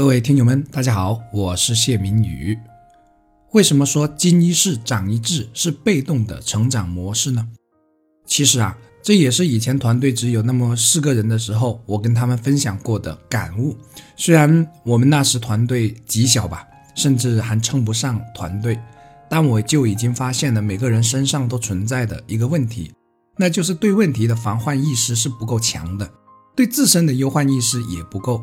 [0.00, 2.58] 各位听友们，大家好，我是谢明宇。
[3.52, 7.46] 为什么说经一事长一智是被动的成长模式呢？
[8.24, 13.76] 其实啊，这也是以前团队只有那么四个人的时候，我跟他们分享过的感悟。
[14.16, 18.80] 虽然我们那时团队极小吧，甚至还称不上团队，
[19.28, 22.90] 但我就已经发现了每个人身上都存在的一个问题，
[23.36, 26.10] 那就是对问题的防患意识是不够强的，
[26.56, 28.42] 对自身的忧患意识也不够。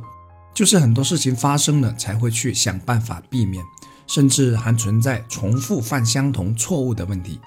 [0.57, 3.63] 就是很多事情发生了才会去想办法避免，
[4.07, 7.39] 甚至还存在重复犯相同错误的问题。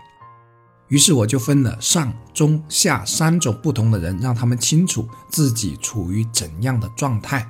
[0.87, 7.49] 于是我就分了上、中、下三种不同的人，让他们清楚自己处于怎样的状态。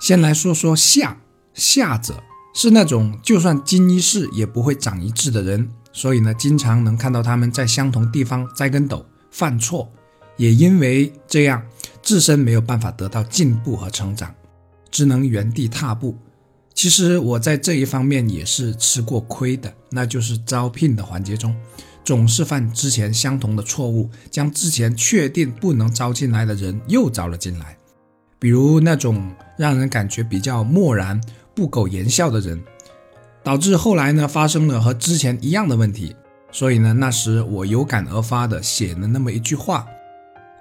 [0.00, 1.18] 先来说说下，
[1.54, 2.20] 下者
[2.56, 9.88] 是那种就算经一事也不会长一智的人，所以呢，经常能看到他们在相同地方栽跟斗、犯错，
[10.36, 11.62] 也因为这样。
[12.06, 14.32] 自身没有办法得到进步和成长，
[14.92, 16.16] 只能原地踏步。
[16.72, 21.52] 其实我在这一方面也是吃过亏的，那就是招聘的环节中，
[22.04, 27.76] 总是犯之前相同的错误，将之前确定不能招进来的人又招了进来。
[28.38, 31.20] 比如那种让人感觉比较漠然、
[31.56, 32.62] 不苟言笑的人，
[33.42, 36.14] 导致后来呢发生了和之前一样的问题。
[36.52, 39.84] 所以呢，那时我有感而发的写了那么一句话。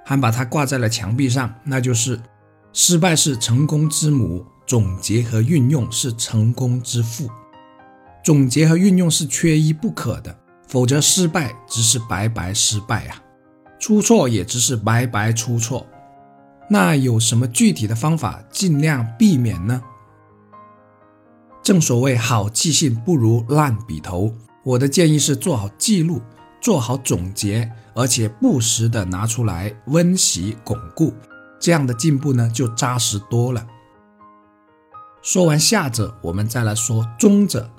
[0.06, 2.22] 还把它挂在了墙壁上，那就是
[2.72, 7.28] “失败是成功之母，总结和运用是成功之父”。
[8.23, 13.22] 总结和运用是缺一不可的，否则失败只是白白失败啊，
[13.80, 15.86] 出错也只是白白出错。
[16.70, 19.81] 那有什么具体的方法尽量避免呢？
[21.64, 24.33] 正所谓好记性不如烂笔头，
[24.64, 26.22] 我的建议是做好记录。
[26.66, 31.13] 做好总结，而且不时的拿出来温习巩固，
[31.59, 33.67] 这样的进步呢就扎实多了。
[35.21, 37.70] 说完下者，我们再来说中者。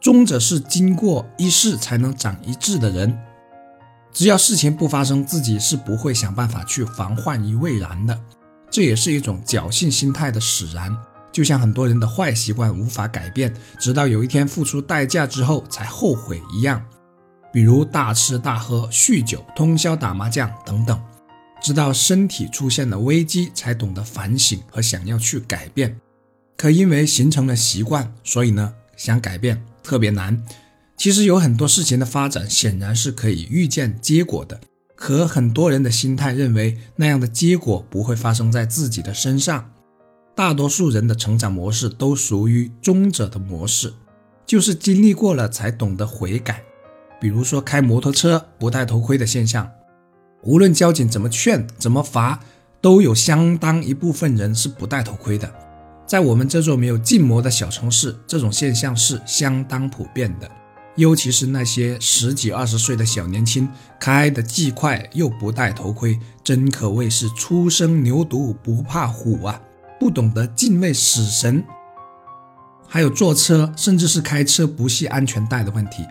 [0.00, 3.18] 中者是经过一事才能长一智的人，
[4.12, 8.16] 只要事情不发生，自己是不会想办法去防患于未然的。
[8.70, 10.96] 这也是一种侥幸心态的使然，
[11.32, 16.80] 就像很多人的坏习惯无法改变，直到有一天付出代价之后才后悔一样。
[17.52, 21.00] 比如大吃大喝、酗酒、通宵打麻将等等，
[21.60, 26.00] 直到身体出现了危机，才懂得反省和想要去改变。
[26.56, 30.42] 可因为形成了习惯，所以呢，想改变特别难。
[30.96, 34.60] 其实有很多事情的发展显然是可以预见结果的，
[34.94, 39.72] 可很多人的心态认为那样的结果不会发生在自己的身上。
[40.36, 43.92] 大多数人的成长模式都属于中者的模式，
[44.46, 46.62] 就是经历过了才懂得悔改。
[47.20, 49.70] 比如说开摩托车不戴头盔的现象，
[50.42, 52.40] 无论交警怎么劝、怎么罚，
[52.80, 55.52] 都有相当一部分人是不戴头盔的。
[56.06, 60.50] 在我们这座没有禁摩的小城市，这种现象是相当普遍的。
[60.96, 63.68] 尤其是那些十几二十岁的小年轻，
[64.00, 69.60] 开的既快又不戴头盔，真可谓是初生牛犊不怕虎啊！
[70.00, 71.62] 不懂得敬畏死神。
[72.88, 76.04] 还有坐车，甚至是开车不系安全带的问题。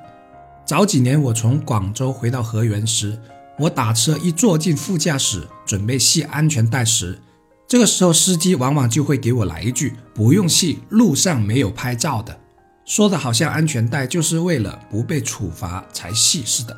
[0.69, 3.17] 早几年我从广州回到河源时，
[3.57, 7.19] 我打车一坐进副驾驶，准备系安全带时，
[7.67, 12.39] 这个时候司机往往就会给我来一句“不用系，路上没有拍照的”，
[12.85, 16.77] 说的好像安全带就是为了不被处罚才系似的。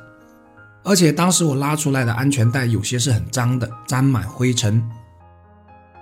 [0.85, 4.81] 而且当时我拉出来的安全带有些是很脏的，沾满灰尘，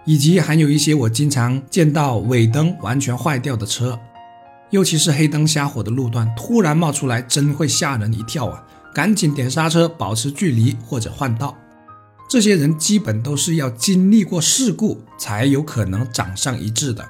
[0.06, 4.00] 以及还有一些我经常见到尾灯完全坏掉的车。
[4.72, 8.64] 尤其是黑灯瞎火的路段，突然冒出来，真会吓人一跳啊！
[8.94, 11.58] 赶紧点刹车，保持距离或者换道。
[12.30, 17.08] 这些人基本都是要经历过事故，才有可能长上一智的。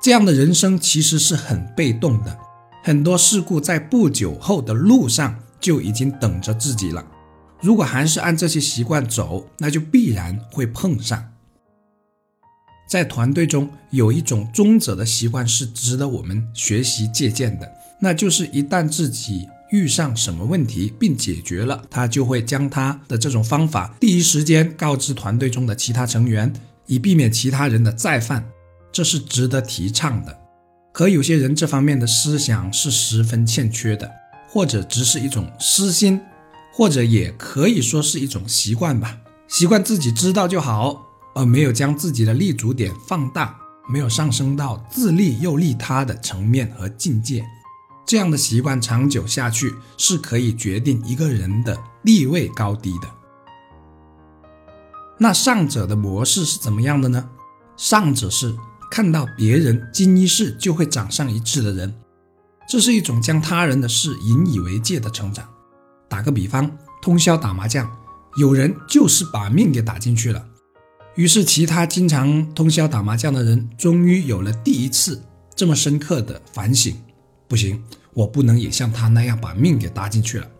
[0.00, 2.38] 这样的人生其实是很被动的，
[2.84, 7.04] 很多事故在不久后的路上就已经等着自己了。
[7.60, 11.24] 如果还是按这些习惯走，那就必然会碰上。
[12.86, 26.52] 在团队中有一种忠者的习惯是值得我们学习借鉴的，那就是一旦自己遇上什么问题并解决了，他就会将他的这种方法第一时间告知团队中的其他成员，
[26.86, 28.44] 以避免其他人的再犯，
[28.92, 30.38] 这是值得提倡的。
[30.92, 34.08] 可有些人这方面的思想是十分欠缺的，
[34.48, 36.20] 或者只是一种私心，
[36.72, 41.02] 或者也可以说是一种习惯吧，习惯自己知道就好。
[41.34, 43.58] 而没有将自己的立足点放大，
[43.88, 47.44] 没有上升到自利又利他的层面和境界，
[48.06, 53.10] 这样的习惯长久下去是可以决定一个人的地位高低的。
[55.18, 57.30] 那上者的模式是怎么样的呢？
[57.76, 58.56] 上者是
[58.90, 61.94] 看到别人经一事就会长上一智的人。
[62.68, 65.46] 这是一种将他人的事引以为戒的成长。
[66.08, 66.70] 打个比方，
[67.02, 67.90] 通宵打麻将，
[68.36, 70.46] 有人就是把命给打进去了。
[71.16, 75.22] 于是，其他经常通宵打麻将的人，终于有了第一次
[75.54, 76.92] 这么深刻的反省：
[77.46, 77.80] 不行，
[78.12, 80.50] 我不能也像他那样把命给搭进去了。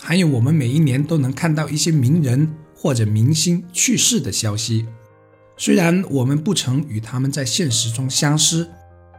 [0.00, 4.86] 还有，我们每一年都能看到一些名人或者明星去世的消息，
[5.56, 8.68] 虽然我们不曾与他们在现实中相识，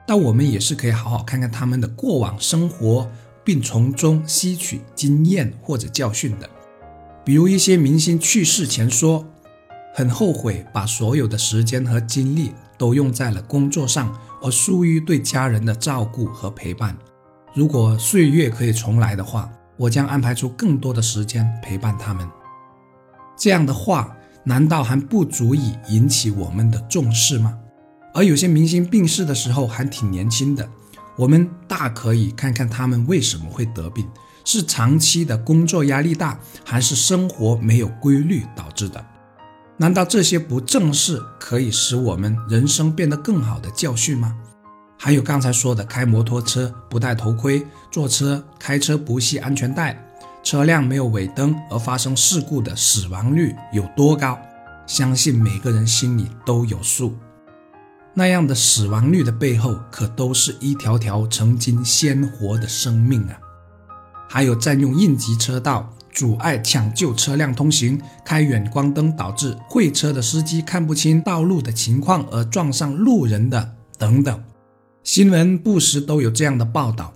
[0.06, 3.10] 但我们也是可以好好看看他们的过往生活，
[3.46, 6.50] 并从中吸取经验或者教训的。
[7.24, 9.26] 比如，一些明星去世前说。
[9.94, 16.98] 很后悔把所有的时间和精力都用在了工作上，而疏于对家人的照顾和陪伴。
[17.54, 22.30] 如果岁月可以重来的话，我将安排出更多的时间陪伴他们。
[23.38, 27.58] 这样的话，难道还不足以引起我们的重视吗？
[28.14, 30.70] 而有些明星病逝的时候还挺年轻的，
[31.18, 34.08] 我们大可以看看他们为什么会得病，
[34.46, 39.04] 是长期的工作压力大，还是生活没有规律导致的？
[39.82, 44.36] 难道这些不正是可以使我们人生变得更好的教训吗？
[44.98, 49.98] 还有刚才说的开摩托车不戴头盔、坐车开车不系安全带、
[50.44, 54.38] 车辆没有尾灯而发生事故的死亡率有多高？
[54.86, 57.16] 相信每个人心里都有数。
[58.14, 63.40] 那样的死亡率的背后，可都是一条条曾经鲜活的生命啊！
[64.28, 65.90] 还有占用应急车道。
[66.12, 74.44] 阻碍抢救车辆通行，开远光灯导致会车的司机看不清道路的情况而撞上路人的等等，
[75.04, 77.14] 新闻不时都有这样的报道。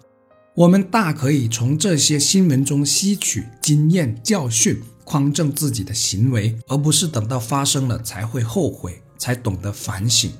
[0.55, 10.31] 我们大可以从这些新闻中吸取经验教训，匡正自己的行为，而不是等到发生了才会后悔，才懂得反省。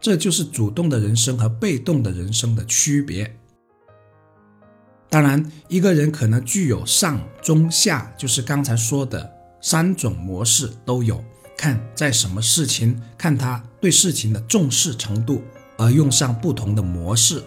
[0.00, 3.36] 这就是主动的人生和被动的人生的区别。
[5.14, 11.22] 当然，一个人可能具有上、中、下，就是刚才说的三种模式都有，
[11.56, 15.40] 看在什么事情，看他对事情的重视程度，
[15.78, 17.44] 而用上不同的模式。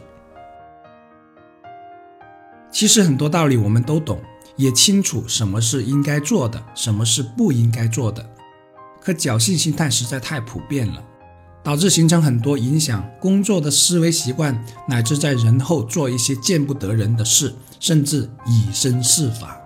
[2.71, 4.21] 其实很多道理我们都懂，
[4.55, 8.29] 也清楚什么是应该做的，什么是不应该做的，
[9.01, 11.03] 可侥幸心态实在太普遍了。
[11.67, 19.57] 导致形成很多影响工作的思维习惯，乃至在人后做一些见不得人的事，甚至以身试法。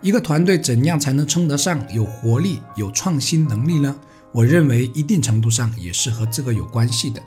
[0.00, 3.96] 一个团队怎样才能称得上有活力、有创新能力呢？
[4.30, 7.20] 我认为一定程度上也是和这个有关系的。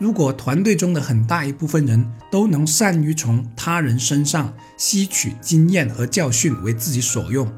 [0.00, 7.48] 如果团队中的很大一部分人都能善于从他人身上吸取经验和教训为自己所用，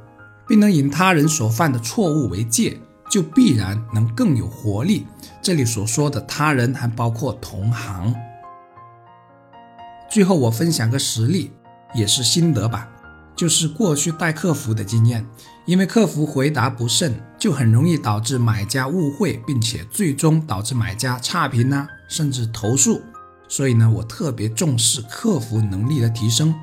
[0.47, 2.79] 并能以他人所犯的错误为戒。
[3.13, 5.07] 就必然能更有活力。
[5.43, 8.15] 这里所说的他人还包括同行。
[10.11, 11.53] 最后我分享个实例，
[11.95, 12.89] 也是心得吧，
[13.37, 15.27] 就是过去带客服的经验。
[15.67, 23.03] 因为客服回答不慎，就很容易导致买家误会，并且最终导致买家差评呢，甚至投诉。
[23.47, 26.55] 所以呢，我特别重视客服能力的提升。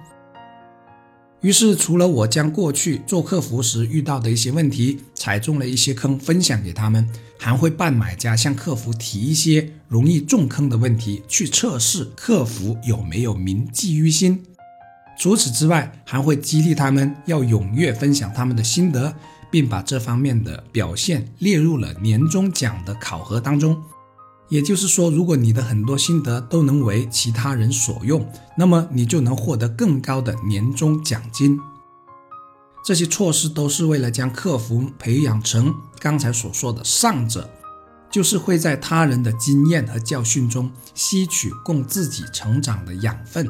[1.41, 14.43] 于是，除了我将过去做客服时遇到的一些问题，踩中了一些坑分享给他们，还会扮买家向客服提一些容易中坑的问题，去测试客服有没有铭记于心。
[15.17, 19.13] 除此之外，还会激励他们要踊跃分享他们的心得，
[19.50, 23.81] 并把这方面的表现列入了年终奖的考核当中。
[24.50, 28.27] 也就是说，如果你的很多心得都能为其他人所用，
[28.58, 31.60] 那么你就能获得更高的年终奖金。
[32.84, 37.48] 这些措施都是为了将客服培养成刚才所说的上者，
[38.10, 43.48] 就是会在他人的经验和教训中吸取供自己成长的养分，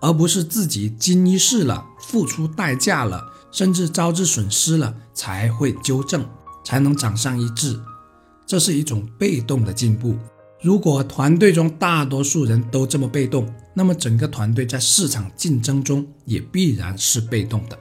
[0.00, 6.26] 而不是自己经一事了、付出代价了，甚至招致损失了才会纠正，
[6.64, 7.80] 才能长上一智。
[8.46, 10.16] 这是一种被动的进步。
[10.60, 17.78] 如果团队中大多数人都这么被动，那么整个团队在市场竞争中也必然是被动的。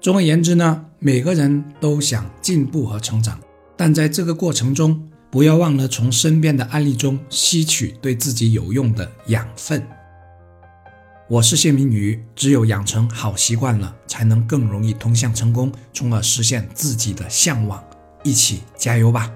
[0.00, 3.40] 总而言之呢，每个人都想进步和成长，
[3.76, 9.82] 但在这个过程中，不要忘了从身边的案例中吸取对自己有用的养分。
[11.28, 17.82] 我是谢明宇，只有养成好习惯了，才能更容易通向成功，从而实现自己的向往。
[18.24, 19.32] 一起加油吧！